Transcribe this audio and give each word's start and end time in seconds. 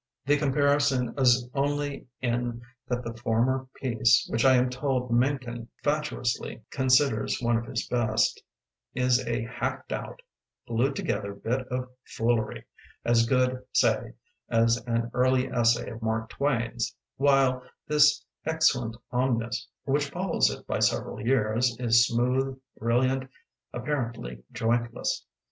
The 0.25 0.35
comparison 0.35 1.13
is 1.15 1.47
only 1.53 2.07
in 2.21 2.63
that 2.87 3.03
the 3.03 3.13
former 3.13 3.67
piece, 3.75 4.27
which 4.31 4.43
I 4.43 4.55
am 4.55 4.67
told 4.71 5.11
Mencken 5.11 5.67
fatu 5.83 6.19
ously 6.21 6.63
considers 6.71 7.39
one 7.39 7.55
of 7.55 7.67
his 7.67 7.85
best, 7.87 8.41
is 8.95 9.23
a 9.27 9.43
hacked 9.43 9.91
out, 9.93 10.23
glued 10.67 10.95
together 10.95 11.35
bit 11.35 11.67
of 11.67 11.87
fool 12.03 12.39
ery, 12.39 12.65
as 13.05 13.27
good, 13.27 13.63
say, 13.73 14.13
as 14.49 14.83
an 14.87 15.11
early 15.13 15.47
essay 15.51 15.91
of 15.91 16.01
Mark 16.01 16.29
Twain's, 16.29 16.95
while 17.17 17.61
this 17.87 18.25
"Exeunt 18.43 18.97
Omnes", 19.11 19.67
which 19.83 20.09
follows 20.09 20.49
it 20.49 20.65
by 20.65 20.79
several 20.79 21.21
years, 21.23 21.77
is 21.79 22.07
smooth, 22.07 22.59
brilliant, 22.79 23.29
apparently 23.71 24.43
jointless. 24.51 25.27